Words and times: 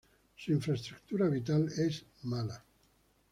Su 0.35 0.51
infraestructura 0.51 1.27
vial 1.29 1.67
es 1.77 2.03
mala. 2.23 2.63